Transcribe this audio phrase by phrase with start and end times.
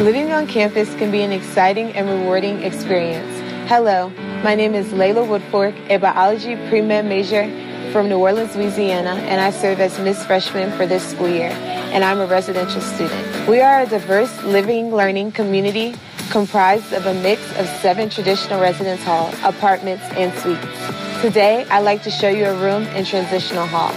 [0.00, 3.36] Living on campus can be an exciting and rewarding experience.
[3.68, 4.10] Hello,
[4.44, 7.42] my name is Layla Woodfork, a biology pre-med major
[7.90, 11.50] from New Orleans, Louisiana, and I serve as Miss Freshman for this school year,
[11.90, 13.48] and I'm a residential student.
[13.48, 15.96] We are a diverse living, learning community
[16.30, 21.22] comprised of a mix of seven traditional residence halls, apartments, and suites.
[21.22, 23.92] Today, I'd like to show you a room in Transitional Hall.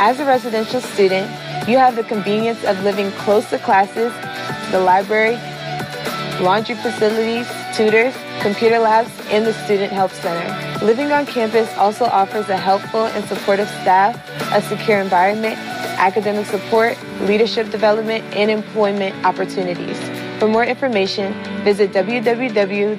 [0.00, 1.28] As a residential student,
[1.68, 4.12] you have the convenience of living close to classes,
[4.70, 5.34] the library,
[6.40, 10.84] laundry facilities, tutors, computer labs, and the Student Help Center.
[10.86, 14.14] Living on campus also offers a helpful and supportive staff,
[14.52, 15.58] a secure environment,
[15.98, 19.98] academic support, leadership development, and employment opportunities.
[20.38, 22.98] For more information, visit www.jsums.edu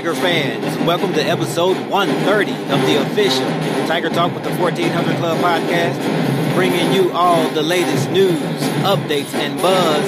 [0.00, 0.78] Tiger fans.
[0.86, 3.44] Welcome to episode 130 of the official
[3.86, 8.40] Tiger Talk with the 1400 Club podcast, bringing you all the latest news,
[8.80, 10.02] updates, and buzz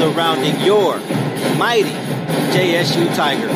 [0.00, 0.98] surrounding your
[1.56, 1.94] mighty
[2.50, 3.52] JSU Tigers.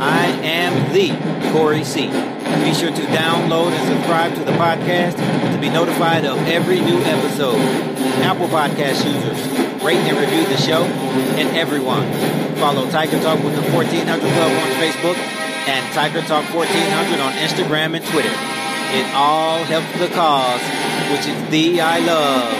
[0.00, 1.10] I am the
[1.52, 2.08] Corey C.
[2.08, 5.14] Be sure to download and subscribe to the podcast
[5.54, 7.60] to be notified of every new episode.
[8.24, 12.06] Apple Podcast users, rate and review the show, and everyone
[12.62, 15.16] Follow Tiger Talk with the 1400 Club on Facebook
[15.66, 18.30] and Tiger Talk 1400 on Instagram and Twitter.
[18.94, 20.60] It all helps the cause,
[21.10, 22.52] which is the I love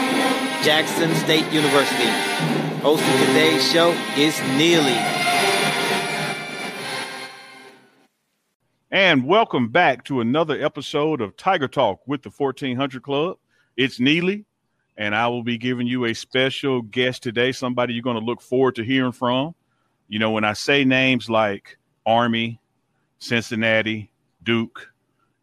[0.65, 2.10] Jackson State University.
[2.83, 4.99] Hosting today's show is Neely.
[8.91, 13.39] And welcome back to another episode of Tiger Talk with the 1400 Club.
[13.77, 14.44] It's Neely,
[14.97, 18.41] and I will be giving you a special guest today, somebody you're going to look
[18.41, 19.54] forward to hearing from.
[20.08, 22.60] You know, when I say names like Army,
[23.19, 24.10] Cincinnati,
[24.42, 24.92] Duke,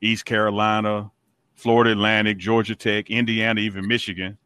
[0.02, 1.12] East Carolina,
[1.56, 4.38] Florida Atlantic, Georgia Tech, Indiana, even Michigan.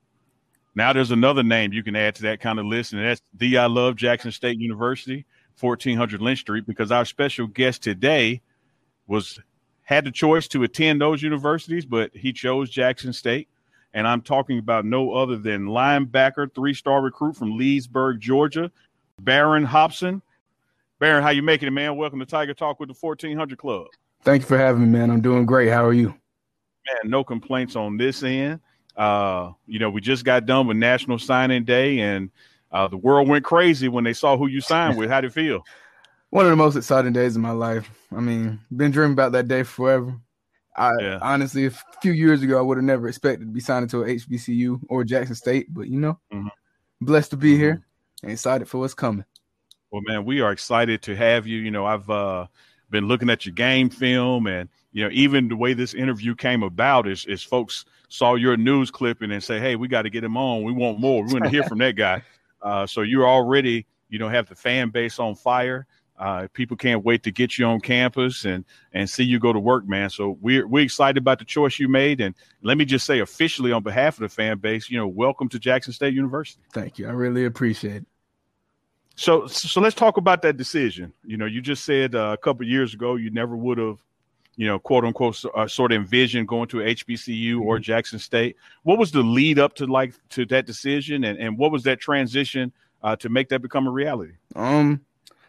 [0.76, 3.58] Now there's another name you can add to that kind of list, and that's the
[3.60, 5.26] I Love Jackson State University,
[5.60, 8.42] 1400 Lynch Street, because our special guest today
[9.06, 9.40] was
[9.84, 13.48] had the choice to attend those universities, but he chose Jackson State.
[13.94, 18.72] And I'm talking about no other than linebacker, three star recruit from Leesburg, Georgia,
[19.20, 20.22] Baron Hopson.
[21.00, 21.96] Baron, how you making it, man?
[21.96, 23.88] Welcome to Tiger Talk with the 1400 Club.
[24.24, 25.12] Thank you for having me, man.
[25.12, 25.70] I'm doing great.
[25.70, 26.08] How are you?
[26.08, 28.62] Man, no complaints on this end.
[28.96, 32.32] Uh, you know, we just got done with National Signing Day, and
[32.72, 35.10] uh, the world went crazy when they saw who you signed with.
[35.10, 35.64] How did it feel?
[36.30, 37.90] One of the most exciting days of my life.
[38.16, 40.16] I mean, been dreaming about that day forever.
[40.76, 41.20] I yeah.
[41.22, 44.08] honestly, a few years ago, I would have never expected to be signed to a
[44.08, 46.48] HBCU or Jackson State, but you know, mm-hmm.
[47.02, 47.62] blessed to be mm-hmm.
[47.62, 47.86] here
[48.24, 49.26] and excited for what's coming.
[49.92, 51.60] Well, man, we are excited to have you.
[51.60, 52.48] You know, I've uh,
[52.90, 56.64] been looking at your game film, and you know, even the way this interview came
[56.64, 60.24] about is, is folks saw your news clipping and say, "Hey, we got to get
[60.24, 60.64] him on.
[60.64, 61.24] We want more.
[61.24, 62.24] We want to hear from that guy."
[62.64, 65.86] Uh, so you're already, you know, have the fan base on fire.
[66.24, 69.60] Uh, people can't wait to get you on campus and and see you go to
[69.60, 70.10] work, man.
[70.10, 72.22] So we're we're excited about the choice you made.
[72.22, 75.50] And let me just say officially on behalf of the fan base, you know, welcome
[75.50, 76.62] to Jackson State University.
[76.72, 77.10] Thank you.
[77.10, 78.06] I really appreciate it.
[79.16, 81.12] So, so let's talk about that decision.
[81.26, 83.98] You know, you just said uh, a couple years ago you never would have,
[84.56, 87.82] you know, quote unquote, uh, sort of envisioned going to HBCU or mm-hmm.
[87.82, 88.56] Jackson State.
[88.84, 92.00] What was the lead up to like to that decision, and and what was that
[92.00, 92.72] transition
[93.04, 94.36] uh, to make that become a reality?
[94.56, 95.02] Um,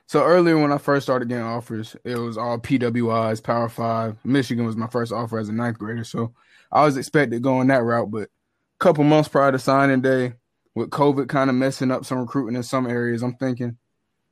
[0.06, 4.16] so earlier when I first started getting offers, it was all PWIs, Power Five.
[4.24, 6.32] Michigan was my first offer as a ninth grader, so
[6.70, 10.34] I was expected going that route, but a couple months prior to signing day,
[10.74, 13.78] with COVID kind of messing up some recruiting in some areas, I'm thinking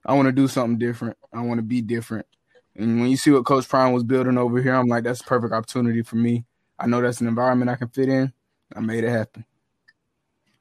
[0.04, 1.16] I want to do something different.
[1.32, 2.26] I want to be different.
[2.74, 5.24] And when you see what Coach Prime was building over here, I'm like, that's a
[5.24, 6.44] perfect opportunity for me.
[6.78, 8.32] I know that's an environment I can fit in.
[8.74, 9.44] I made it happen.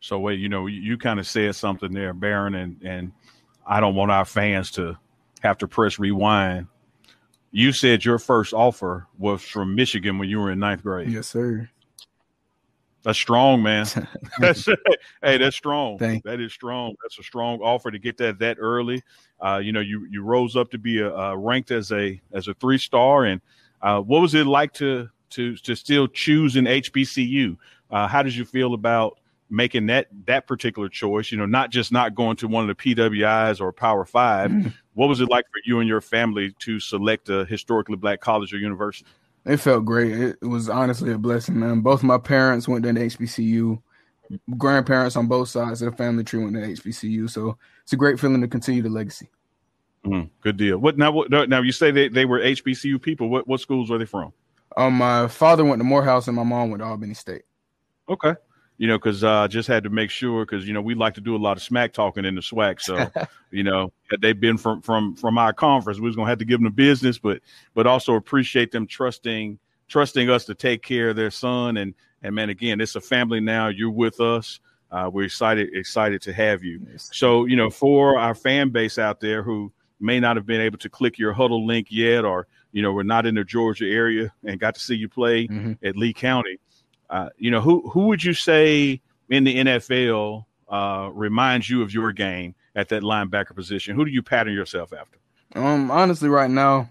[0.01, 3.11] So wait, you know, you, you kind of said something there, Baron, and and
[3.65, 4.97] I don't want our fans to
[5.41, 6.67] have to press rewind.
[7.51, 11.09] You said your first offer was from Michigan when you were in ninth grade.
[11.09, 11.69] Yes, sir.
[13.03, 13.87] That's strong, man.
[14.39, 14.65] that's
[15.23, 15.97] hey, that's strong.
[15.97, 16.95] That is strong.
[17.01, 19.01] That's a strong offer to get that that early.
[19.39, 22.47] Uh, you know, you you rose up to be a, uh, ranked as a as
[22.47, 23.41] a three star, and
[23.81, 27.57] uh, what was it like to to to still choose an HBCU?
[27.89, 31.31] Uh, how did you feel about making that that particular choice?
[31.31, 34.69] You know, not just not going to one of the PWIs or Power 5 mm-hmm.
[34.93, 38.53] What was it like for you and your family to select a historically black college
[38.53, 39.09] or university?
[39.45, 40.11] It felt great.
[40.11, 41.81] It was honestly a blessing, man.
[41.81, 43.81] Both my parents went to HBCU.
[44.57, 47.29] Grandparents on both sides of the family tree went to HBCU.
[47.29, 49.29] So it's a great feeling to continue the legacy.
[50.05, 50.77] Mm, good deal.
[50.77, 51.11] What now?
[51.11, 53.29] What, now you say they, they were HBCU people.
[53.29, 54.33] What what schools were they from?
[54.75, 57.43] Um, my father went to Morehouse and my mom went to Albany State.
[58.09, 58.33] Okay
[58.81, 61.21] you know, because uh, just had to make sure because you know we like to
[61.21, 62.81] do a lot of smack talking in the SWAC.
[62.81, 63.11] So,
[63.51, 66.59] you know, they've been from from from our conference, we was gonna have to give
[66.59, 67.41] them the business, but
[67.75, 71.77] but also appreciate them trusting trusting us to take care of their son.
[71.77, 71.93] And
[72.23, 73.67] and man, again, it's a family now.
[73.67, 74.59] You're with us.
[74.91, 76.81] Uh, we're excited excited to have you.
[76.97, 80.79] So, you know, for our fan base out there who may not have been able
[80.79, 84.33] to click your Hudl link yet, or you know, we're not in the Georgia area
[84.43, 85.73] and got to see you play mm-hmm.
[85.85, 86.57] at Lee County
[87.11, 91.93] uh, you know, who who would you say in the NFL uh, reminds you of
[91.93, 93.95] your game at that linebacker position?
[93.95, 95.19] Who do you pattern yourself after?
[95.53, 96.89] Um, honestly, right now,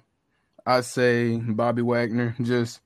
[0.66, 2.80] I say Bobby Wagner, just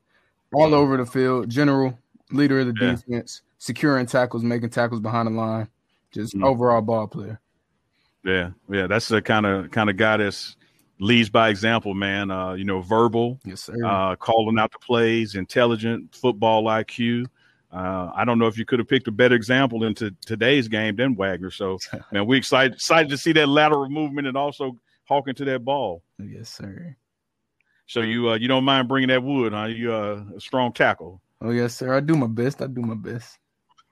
[0.52, 1.98] all over the field, general
[2.30, 2.92] leader of the yeah.
[2.92, 5.68] defense, securing tackles, making tackles behind the line,
[6.12, 6.44] just mm-hmm.
[6.44, 7.40] overall ball player.
[8.24, 10.56] Yeah, yeah, that's the kind of kind of guy that's
[10.98, 12.30] leads by example, man.
[12.30, 13.74] Uh, you know, verbal, yes, sir.
[13.84, 17.26] Uh, calling out the plays, intelligent football IQ.
[17.72, 20.94] Uh, I don't know if you could have picked a better example into today's game
[20.94, 21.50] than Wagner.
[21.50, 21.78] So,
[22.12, 26.02] man, we excited excited to see that lateral movement and also hawking to that ball.
[26.18, 26.96] Yes, sir.
[27.86, 29.64] So you uh, you don't mind bringing that wood, huh?
[29.64, 31.20] You uh, a strong tackle.
[31.40, 31.94] Oh yes, sir.
[31.94, 32.62] I do my best.
[32.62, 33.38] I do my best.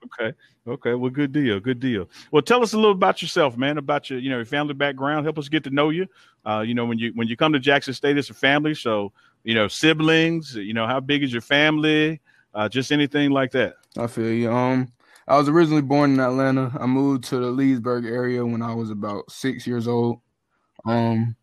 [0.05, 0.33] Okay.
[0.67, 0.93] Okay.
[0.93, 1.59] Well, good deal.
[1.59, 2.09] Good deal.
[2.31, 3.77] Well, tell us a little about yourself, man.
[3.77, 5.25] About your, you know, your family background.
[5.25, 6.07] Help us get to know you.
[6.45, 8.73] Uh, you know, when you when you come to Jackson State, it's a family.
[8.73, 9.11] So,
[9.43, 10.55] you know, siblings.
[10.55, 12.21] You know, how big is your family?
[12.53, 13.75] Uh, just anything like that.
[13.97, 14.51] I feel you.
[14.51, 14.91] Um,
[15.27, 16.71] I was originally born in Atlanta.
[16.79, 20.19] I moved to the Leesburg area when I was about six years old.
[20.85, 21.35] Um,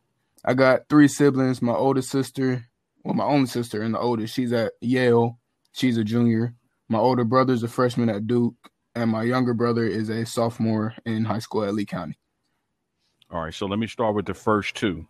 [0.45, 1.62] I got three siblings.
[1.62, 2.67] My oldest sister,
[3.05, 5.39] well, my only sister and the oldest, she's at Yale.
[5.73, 6.55] She's a junior.
[6.90, 8.56] My older brother is a freshman at Duke,
[8.96, 12.19] and my younger brother is a sophomore in high school at Lee County.
[13.31, 15.06] All right, so let me start with the first two.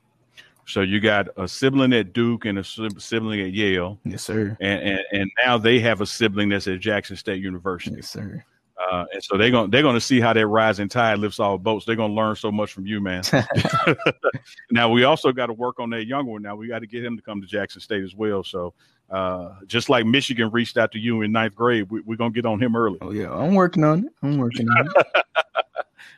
[0.66, 3.98] So you got a sibling at Duke and a sibling at Yale.
[4.04, 4.58] Yes, sir.
[4.60, 7.96] And, and, and now they have a sibling that's at Jackson State University.
[7.96, 8.44] Yes, sir.
[8.90, 11.84] Uh, and so they're gonna they're gonna see how that rising tide lifts all boats.
[11.84, 13.22] They're gonna learn so much from you, man.
[14.70, 16.42] now we also got to work on that younger one.
[16.42, 18.42] Now we got to get him to come to Jackson State as well.
[18.42, 18.74] So
[19.10, 22.46] uh, just like Michigan reached out to you in ninth grade, we, are gonna get
[22.46, 22.98] on him early.
[23.00, 24.12] Oh yeah, I'm working on it.
[24.22, 25.24] I'm working on it.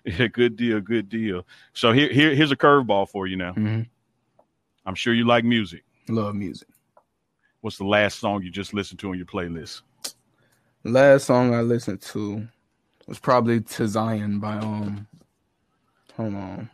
[0.18, 1.46] yeah, good deal, good deal.
[1.72, 3.52] So here, here here's a curveball for you now.
[3.52, 3.82] Mm-hmm.
[4.84, 5.84] I'm sure you like music.
[6.08, 6.68] Love music.
[7.62, 9.82] What's the last song you just listened to on your playlist?
[10.84, 12.46] Last song I listened to
[13.06, 15.06] was probably "To Zion" by um.
[16.16, 16.70] Hold on.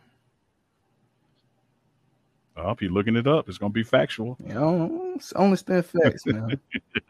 [2.59, 3.47] I hope you're looking it up.
[3.49, 4.37] It's gonna be factual.
[4.45, 6.59] Yeah, it's only spend facts, man.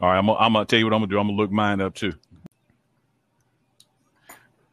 [0.00, 1.18] All right, I'm gonna, I'm gonna tell you what I'm gonna do.
[1.18, 2.12] I'm gonna look mine up too.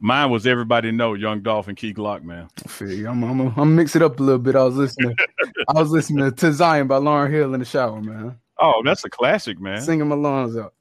[0.01, 2.48] Mine was everybody know Young Dolph and Key Glock, man.
[2.65, 3.08] I feel you.
[3.10, 4.56] I'm, I'm, I'm mix it up a little bit.
[4.56, 5.15] I was listening.
[5.68, 8.39] I was listening to Zion by Lauryn Hill in the shower, man.
[8.60, 9.82] Oh, that's a classic, man.
[9.82, 10.74] Singing my lungs out.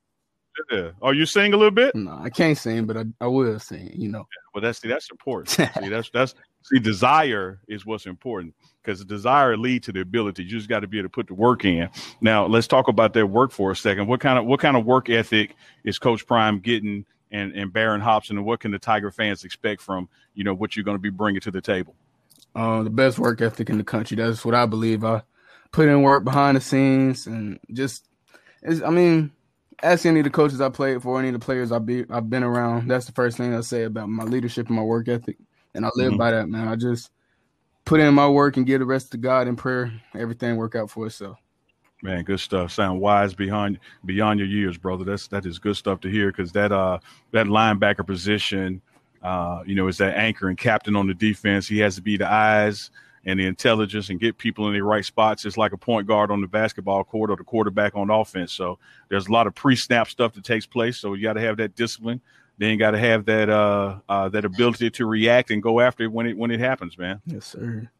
[0.70, 0.90] Yeah.
[1.02, 1.94] Are you sing a little bit?
[1.94, 3.92] No, I can't sing, but I, I will sing.
[3.94, 4.18] You know.
[4.18, 5.48] Yeah, well, that's see, that's important.
[5.50, 10.44] see, that's that's see, desire is what's important because the desire lead to the ability.
[10.44, 11.88] You just got to be able to put the work in.
[12.20, 14.06] Now, let's talk about that work for a second.
[14.06, 18.00] What kind of what kind of work ethic is Coach Prime getting and and Baron
[18.00, 21.02] Hopson, and what can the Tiger fans expect from you know what you're going to
[21.02, 21.94] be bringing to the table?
[22.54, 24.16] Uh, the best work ethic in the country.
[24.16, 25.04] That's what I believe.
[25.04, 25.22] I
[25.70, 28.06] put in work behind the scenes and just,
[28.84, 29.30] I mean,
[29.82, 32.30] ask any of the coaches I played for, any of the players I be I've
[32.30, 32.88] been around.
[32.88, 35.38] That's the first thing I say about my leadership and my work ethic,
[35.74, 36.18] and I live mm-hmm.
[36.18, 36.68] by that, man.
[36.68, 37.10] I just
[37.84, 39.92] put in my work and give the rest to God in prayer.
[40.14, 41.38] Everything work out for itself.
[42.02, 42.70] Man, good stuff.
[42.70, 45.04] Sound wise behind beyond your years, brother.
[45.04, 46.98] That's that is good stuff to hear because that uh
[47.32, 48.80] that linebacker position,
[49.22, 51.66] uh, you know, is that anchor and captain on the defense.
[51.66, 52.90] He has to be the eyes
[53.28, 55.44] and the intelligence and get people in the right spots.
[55.44, 58.54] It's like a point guard on the basketball court or the quarterback on offense.
[58.54, 58.78] So
[59.10, 60.96] there's a lot of pre-snap stuff that takes place.
[60.96, 62.22] So you got to have that discipline.
[62.56, 66.04] Then you got to have that uh, uh, that ability to react and go after
[66.04, 67.20] it when it when it happens, man.
[67.26, 67.90] Yes, sir.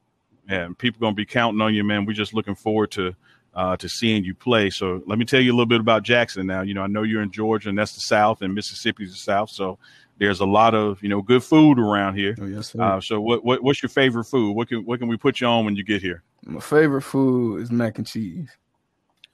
[0.49, 2.07] Yeah, and people gonna be counting on you, man.
[2.07, 3.15] We're just looking forward to
[3.55, 4.71] uh, to seeing you play.
[4.71, 6.63] So let me tell you a little bit about Jackson now.
[6.63, 9.51] You know, I know you're in Georgia, and that's the South, and Mississippi's the South.
[9.51, 9.79] So
[10.19, 12.37] there's a lot of you know good food around here.
[12.41, 12.83] Oh, yes, sir.
[12.83, 14.53] Uh, so what, what what's your favorite food?
[14.53, 16.23] What can what can we put you on when you get here?
[16.45, 18.49] My favorite food is mac and cheese.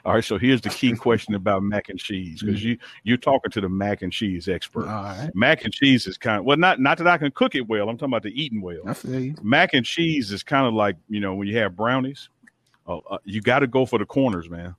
[0.05, 2.65] All right, so here's the key question about mac and cheese because mm.
[2.65, 4.87] you you're talking to the mac and cheese expert.
[5.35, 7.89] Mac and cheese is kind of well, not not that I can cook it well.
[7.89, 8.81] I'm talking about the eating well.
[8.87, 9.35] I feel you.
[9.43, 12.29] Mac and cheese is kind of like you know when you have brownies.
[12.87, 14.75] Uh, uh, you got to go for the corners, man.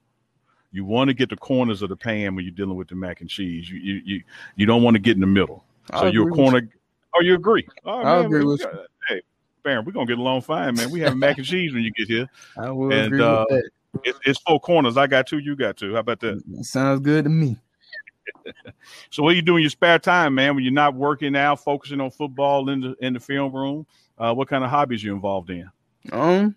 [0.74, 3.22] You want to get the corners of the pan when you're dealing with the mac
[3.22, 3.70] and cheese.
[3.70, 4.24] You you you,
[4.56, 5.64] you don't want to get in the middle.
[5.92, 6.68] So you're a corner.
[7.16, 7.68] Oh, you agree?
[7.86, 8.70] Oh, I man, agree with you.
[9.08, 9.22] Hey,
[9.64, 10.90] Baron, we're gonna get along fine, man.
[10.90, 12.28] We have mac and cheese when you get here.
[12.58, 13.70] I will and, agree uh, with that.
[14.04, 14.98] It, it's four corners.
[14.98, 15.38] I got two.
[15.38, 15.94] You got two.
[15.94, 16.42] How about that?
[16.48, 17.60] that sounds good to me.
[19.12, 20.56] so, what are you doing in your spare time, man?
[20.56, 23.86] When you're not working out, focusing on football in the in the film room,
[24.18, 25.70] uh, what kind of hobbies you involved in?
[26.12, 26.56] Um,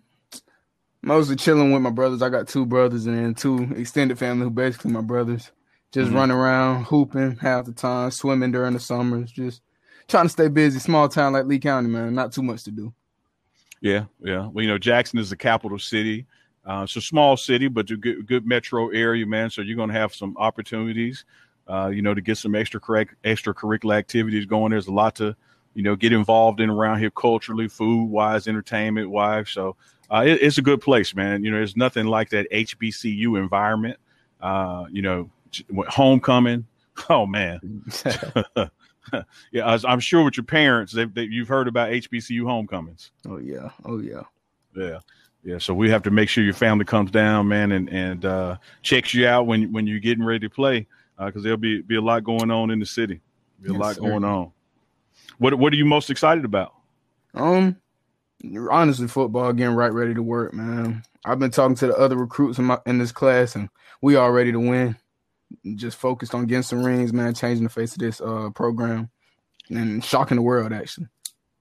[1.07, 2.21] mostly chilling with my brothers.
[2.21, 5.53] I got two brothers and then two extended family who basically my brothers.
[5.93, 6.17] Just mm-hmm.
[6.17, 9.63] running around, hooping half the time, swimming during the summers, just
[10.09, 10.81] trying to stay busy.
[10.81, 12.13] Small town like Lee County, man.
[12.13, 12.93] Not too much to do.
[13.81, 14.49] Yeah, yeah.
[14.49, 16.27] Well, you know, Jackson is the capital city.
[16.65, 19.49] Uh, it's a small city, but a good, good metro area, man.
[19.49, 21.25] So you're going to have some opportunities,
[21.69, 24.73] uh, you know, to get some extra correct, extracurricular activities going.
[24.73, 25.37] There's a lot to,
[25.75, 29.51] you know, get involved in around here culturally, food wise, entertainment wise.
[29.51, 29.77] So
[30.11, 31.45] uh, it, it's a good place, man.
[31.45, 33.99] You know, there's nothing like that HBCU environment.
[34.41, 35.31] Uh, you know,
[35.89, 36.67] homecoming.
[37.11, 37.85] Oh man.
[39.53, 43.11] yeah, I'm sure with your parents, they, they, you've heard about HBCU homecomings.
[43.29, 44.23] Oh yeah, oh yeah,
[44.75, 44.99] yeah,
[45.45, 45.59] yeah.
[45.59, 49.15] So we have to make sure your family comes down, man, and and uh, checks
[49.15, 50.87] you out when when you're getting ready to play,
[51.19, 53.21] because uh, there'll be be a lot going on in the city.
[53.61, 54.01] Be a yes, lot sir.
[54.03, 54.53] going on.
[55.39, 56.75] What what are you most excited about?
[57.35, 57.77] Um,
[58.71, 61.03] honestly, football getting right ready to work, man.
[61.25, 63.69] I've been talking to the other recruits in my in this class, and
[64.01, 64.97] we all ready to win.
[65.75, 67.35] Just focused on getting some rings, man.
[67.35, 69.11] Changing the face of this uh program,
[69.71, 71.09] and shocking the world actually.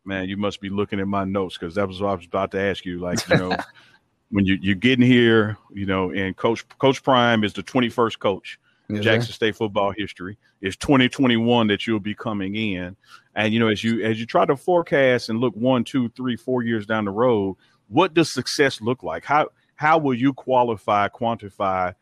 [0.04, 2.52] Man, you must be looking at my notes because that was what I was about
[2.52, 3.00] to ask you.
[3.00, 3.58] Like, you know,
[4.30, 8.60] when you you're getting here, you know, and Coach Coach Prime is the 21st coach.
[8.94, 10.38] Jackson State football history.
[10.62, 12.96] It's 2021 that you'll be coming in,
[13.36, 16.36] and you know as you as you try to forecast and look one, two, three,
[16.36, 19.26] four years down the road, what does success look like?
[19.26, 21.94] How how will you qualify, quantify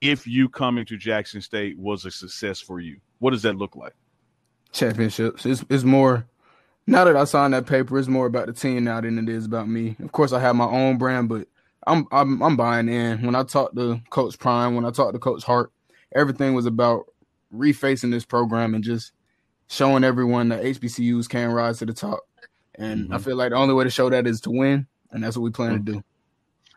[0.00, 2.98] if you coming to Jackson State was a success for you?
[3.18, 3.94] What does that look like?
[4.72, 5.46] Championships.
[5.46, 6.26] It's it's more
[6.86, 9.46] now that I signed that paper, it's more about the team now than it is
[9.46, 9.96] about me.
[10.02, 11.48] Of course, I have my own brand, but
[11.86, 13.24] I'm I'm I'm buying in.
[13.24, 15.70] When I talked to Coach Prime, when I talked to Coach Hart,
[16.14, 17.06] everything was about
[17.54, 19.12] refacing this program and just
[19.68, 22.20] showing everyone that HBCUs can rise to the top.
[22.76, 23.14] And mm-hmm.
[23.14, 25.42] I feel like the only way to show that is to win, and that's what
[25.42, 25.84] we plan mm-hmm.
[25.86, 26.04] to do.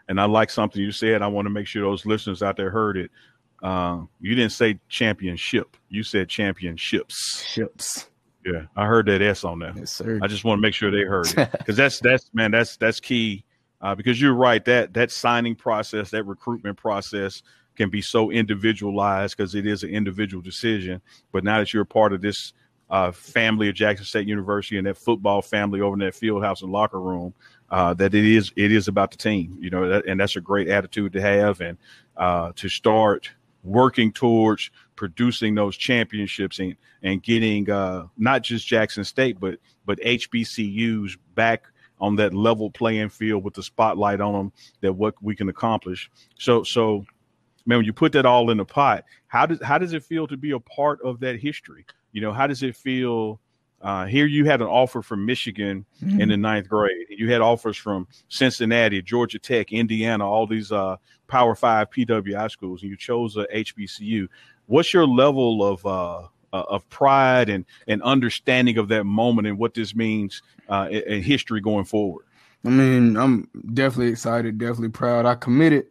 [0.08, 1.22] And I like something you said.
[1.22, 3.12] I want to make sure those listeners out there heard it.
[3.62, 5.76] Uh, you didn't say championship.
[5.90, 7.46] You said championships.
[7.46, 8.08] Ships.
[8.46, 9.74] Yeah, I heard that S on there.
[9.76, 10.20] Yes, sir.
[10.24, 13.00] I just want to make sure they heard it because that's that's man, that's that's
[13.00, 13.44] key
[13.82, 17.44] uh, because you're right that that signing process, that recruitment process
[17.76, 21.02] can be so individualized because it is an individual decision.
[21.32, 22.54] But now that you're a part of this
[22.90, 26.62] uh, family of Jackson State University and that football family over in that field house
[26.62, 27.34] and locker room,
[27.70, 30.42] uh, that it is it is about the team, you know, that, and that's a
[30.42, 31.78] great attitude to have and
[32.18, 33.30] uh, to start
[33.64, 40.00] working towards producing those championships and and getting uh, not just Jackson State but but
[40.00, 41.66] HBCUs back
[42.02, 46.10] on that level playing field with the spotlight on them that what we can accomplish.
[46.38, 47.06] So so
[47.70, 50.28] man, when you put that all in the pot, how does how does it feel
[50.28, 51.86] to be a part of that history?
[52.12, 53.40] You know, how does it feel?
[53.82, 56.20] Uh, here you had an offer from Michigan mm-hmm.
[56.20, 57.06] in the ninth grade.
[57.10, 60.98] You had offers from Cincinnati, Georgia Tech, Indiana, all these uh,
[61.28, 64.28] Power Five PWI schools, and you chose a HBCU.
[64.66, 69.58] What's your level of uh, uh, of pride and and understanding of that moment and
[69.58, 72.26] what this means uh, in, in history going forward?
[72.66, 75.26] I mean, I'm definitely excited, definitely proud.
[75.26, 75.86] I committed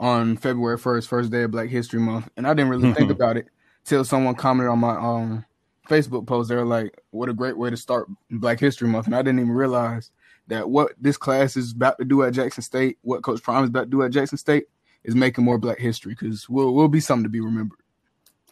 [0.00, 2.28] on February 1st, first day of Black History Month.
[2.36, 3.48] And I didn't really think about it
[3.84, 5.44] till someone commented on my um,
[5.88, 6.48] Facebook post.
[6.48, 9.06] They were like, what a great way to start Black History Month.
[9.06, 10.10] And I didn't even realize
[10.46, 13.70] that what this class is about to do at Jackson State, what Coach Prime is
[13.70, 14.66] about to do at Jackson State,
[15.04, 17.78] is making more Black history because we'll we'll be something to be remembered.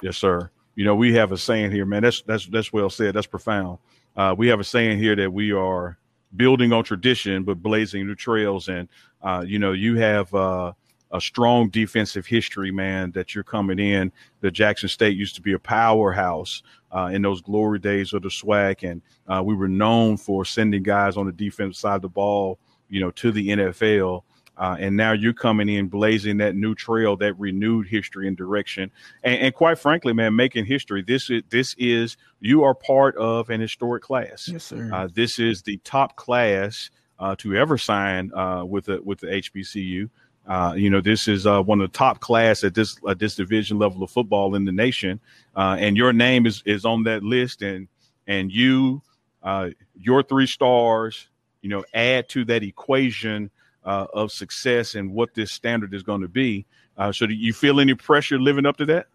[0.02, 0.50] Yes, sir.
[0.74, 2.02] You know, we have a saying here, man.
[2.02, 3.14] That's that's that's well said.
[3.14, 3.78] That's profound.
[4.16, 5.98] Uh, we have a saying here that we are
[6.36, 8.88] building on tradition but blazing new trails, and
[9.22, 10.34] uh, you know, you have.
[10.34, 10.72] Uh,
[11.12, 14.12] a strong defensive history, man, that you're coming in.
[14.40, 18.28] The Jackson State used to be a powerhouse uh, in those glory days of the
[18.28, 22.08] SWAC, and uh, we were known for sending guys on the defensive side of the
[22.08, 22.58] ball,
[22.88, 24.22] you know, to the NFL.
[24.58, 28.90] Uh, and now you're coming in blazing that new trail, that renewed history and direction,
[29.22, 31.02] and, and, quite frankly, man, making history.
[31.02, 34.48] This is this is you are part of an historic class.
[34.50, 34.90] Yes, sir.
[34.90, 39.26] Uh, this is the top class uh, to ever sign uh, with the with the
[39.26, 40.08] HBCU.
[40.46, 43.34] Uh, you know, this is uh, one of the top class at this at this
[43.34, 45.20] division level of football in the nation,
[45.56, 47.88] uh, and your name is is on that list, and
[48.28, 49.02] and you,
[49.42, 51.28] uh, your three stars,
[51.62, 53.50] you know, add to that equation
[53.84, 56.64] uh, of success and what this standard is going to be.
[56.96, 59.06] Uh, so, do you feel any pressure living up to that?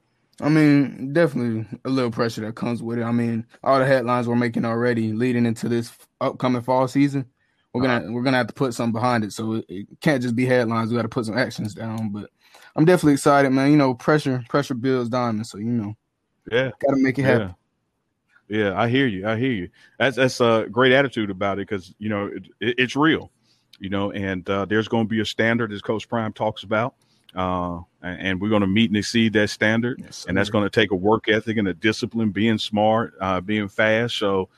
[0.42, 3.04] I mean, definitely a little pressure that comes with it.
[3.04, 7.26] I mean, all the headlines we're making already leading into this upcoming fall season
[7.74, 9.34] we're gonna uh, we're gonna have to put something behind it.
[9.34, 10.90] So it, it can't just be headlines.
[10.90, 12.10] We got to put some actions down.
[12.10, 12.30] But
[12.76, 13.72] I'm definitely excited, man.
[13.72, 15.50] You know, pressure pressure builds diamonds.
[15.50, 15.96] So you know,
[16.52, 17.56] yeah, got to make it happen.
[18.50, 18.66] Yeah.
[18.66, 18.80] yeah.
[18.82, 19.28] I hear you.
[19.28, 19.70] I hear you.
[19.98, 23.32] That's that's a great attitude about it because you know it, it, it's real,
[23.80, 26.96] you know, and uh, there's going to be a standard as Coach Prime talks about,
[27.36, 30.66] uh, and, and, we're going to meet and exceed that standard, yes, and that's going
[30.66, 34.18] to take a work ethic and a discipline, being smart, uh, being fast.
[34.18, 34.50] So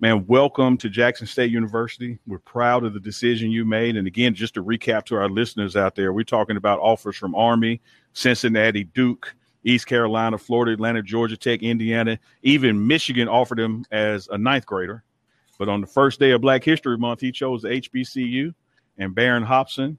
[0.00, 2.18] man, welcome to Jackson State University.
[2.26, 3.96] We're proud of the decision you made.
[3.96, 7.34] And again, just to recap to our listeners out there, we're talking about offers from
[7.34, 7.80] Army,
[8.12, 14.38] Cincinnati, Duke, East Carolina, Florida, Atlanta, Georgia Tech, Indiana, even Michigan offered him as a
[14.38, 15.02] ninth grader.
[15.58, 18.54] But on the first day of Black History Month, he chose HBCU,
[18.98, 19.98] and Baron Hopson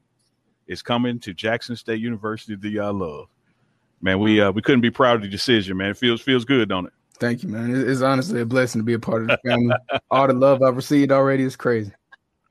[0.67, 3.27] is coming to Jackson State University that I love.
[4.01, 5.89] Man, we uh, we couldn't be proud of the decision, man.
[5.89, 6.93] It feels feels good, don't it?
[7.19, 7.75] Thank you, man.
[7.75, 9.75] It's honestly a blessing to be a part of the family.
[10.09, 11.91] All the love I've received already is crazy.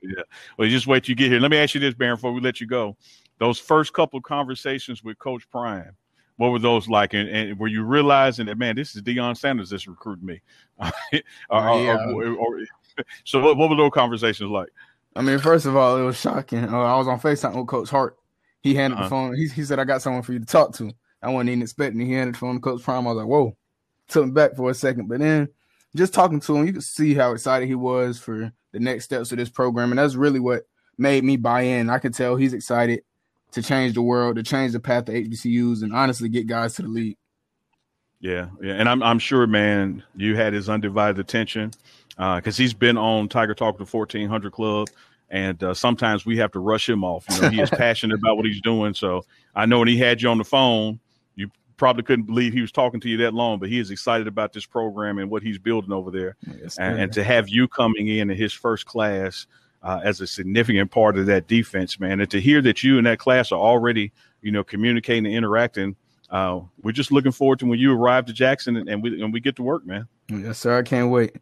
[0.01, 0.21] Yeah.
[0.57, 1.39] Well, just wait till you get here.
[1.39, 2.95] Let me ask you this, Baron, before we let you go.
[3.39, 5.95] Those first couple conversations with Coach Prime,
[6.37, 7.13] what were those like?
[7.13, 10.41] And, and were you realizing that, man, this is Deion Sanders that's recruiting me?
[10.79, 12.05] or, yeah.
[12.13, 12.59] or, or,
[13.23, 14.69] so, what, what were those conversations like?
[15.15, 16.65] I mean, first of all, it was shocking.
[16.65, 18.17] Uh, I was on FaceTime with Coach Hart.
[18.61, 19.03] He handed uh-huh.
[19.03, 19.35] the phone.
[19.35, 20.91] He, he said, I got someone for you to talk to.
[21.21, 22.05] I wasn't even expecting.
[22.05, 23.07] He handed the phone to Coach Prime.
[23.07, 23.57] I was like, whoa
[24.09, 25.47] took him back for a second, but then
[25.95, 29.31] just talking to him, you could see how excited he was for the next steps
[29.31, 30.63] of this program, and that's really what
[30.97, 31.89] made me buy in.
[31.89, 33.01] I could tell he's excited
[33.51, 36.83] to change the world, to change the path of HBCUs, and honestly get guys to
[36.83, 37.17] the league.
[38.19, 41.71] Yeah, yeah, and I'm I'm sure, man, you had his undivided attention
[42.09, 44.89] because uh, he's been on Tiger Talk the 1400 Club,
[45.29, 47.25] and uh, sometimes we have to rush him off.
[47.29, 49.23] You know, he is passionate about what he's doing, so
[49.55, 50.99] I know when he had you on the phone,
[51.79, 54.53] probably couldn't believe he was talking to you that long, but he is excited about
[54.53, 56.35] this program and what he's building over there.
[56.61, 59.47] Yes, and, and, to have you coming in in his first class
[59.81, 63.07] uh, as a significant part of that defense, man, and to hear that you and
[63.07, 64.11] that class are already,
[64.41, 65.95] you know, communicating and interacting.
[66.29, 69.33] Uh, we're just looking forward to when you arrive to Jackson and, and we and
[69.33, 70.07] we get to work, man.
[70.29, 70.77] Yes, sir.
[70.77, 71.35] I can't wait.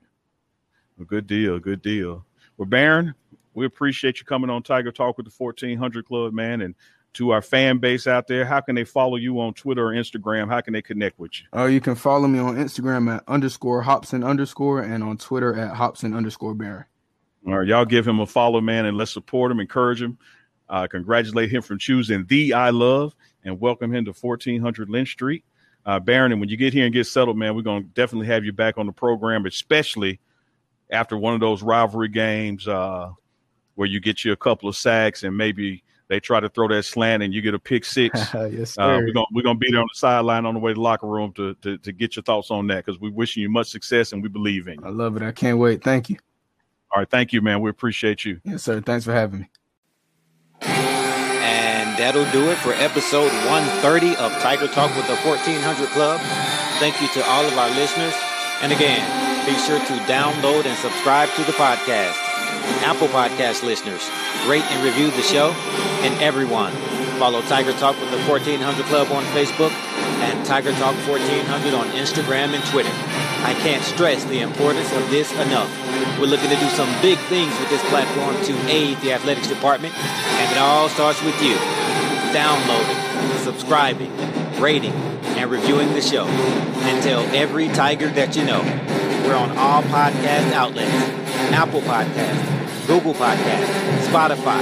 [1.02, 1.60] A good deal.
[1.60, 2.26] Good deal.
[2.58, 3.13] Well, Baron,
[3.54, 6.62] we appreciate you coming on Tiger Talk with the 1400 Club, man.
[6.62, 6.76] And
[7.17, 10.49] to our fan base out there, how can they follow you on Twitter or Instagram?
[10.49, 11.47] How can they connect with you?
[11.51, 15.58] Oh, uh, you can follow me on Instagram at underscore Hopson underscore and on Twitter
[15.60, 16.86] at Hopson underscore Baron.
[17.47, 20.19] All right, y'all give him a follow, man, and let's support him, encourage him,
[20.69, 25.43] uh, congratulate him for choosing the I love, and welcome him to 1400 Lynch Street.
[25.86, 28.27] Uh, Baron, and when you get here and get settled, man, we're going to definitely
[28.27, 30.19] have you back on the program, especially
[30.91, 33.10] after one of those rivalry games uh,
[33.73, 36.83] where you get you a couple of sacks and maybe they try to throw that
[36.83, 38.19] slant and you get a pick six.
[38.33, 40.75] yes, uh, we're gonna we're gonna be there on the sideline on the way to
[40.75, 43.49] the locker room to to, to get your thoughts on that because we're wishing you
[43.49, 44.85] much success and we believe in you.
[44.85, 45.23] I love it.
[45.23, 45.83] I can't wait.
[45.83, 46.17] Thank you.
[46.91, 47.61] All right, thank you, man.
[47.61, 48.39] We appreciate you.
[48.43, 48.79] Yes, sir.
[48.79, 49.49] Thanks for having me.
[50.61, 56.21] And that'll do it for episode 130 of Tiger Talk with the 1400 Club.
[56.79, 58.13] Thank you to all of our listeners.
[58.61, 59.03] And again,
[59.45, 62.26] be sure to download and subscribe to the podcast.
[62.83, 64.09] Apple Podcast listeners,
[64.47, 65.51] rate and review the show.
[66.01, 66.71] And everyone,
[67.19, 69.71] follow Tiger Talk with the 1400 Club on Facebook
[70.21, 72.91] and Tiger Talk 1400 on Instagram and Twitter.
[73.43, 75.69] I can't stress the importance of this enough.
[76.19, 79.93] We're looking to do some big things with this platform to aid the athletics department,
[79.97, 81.55] and it all starts with you.
[82.33, 82.97] Downloading,
[83.43, 84.11] subscribing,
[84.59, 84.93] rating,
[85.37, 86.25] and reviewing the show.
[86.25, 88.61] And tell every Tiger that you know.
[89.25, 94.62] We're on all podcast outlets Apple Podcast, Google Podcasts, Spotify,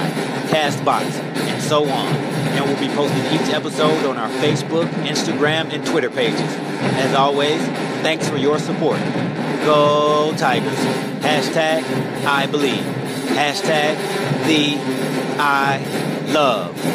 [0.50, 1.04] Castbox,
[1.36, 2.08] and so on.
[2.08, 6.40] And we'll be posting each episode on our Facebook, Instagram, and Twitter pages.
[6.40, 7.62] As always,
[8.02, 9.00] thanks for your support.
[9.66, 10.78] Go Tigers.
[11.24, 11.84] Hashtag
[12.26, 12.84] I believe.
[13.36, 13.98] Hashtag
[14.48, 14.78] the
[15.40, 15.80] I
[16.32, 16.95] love.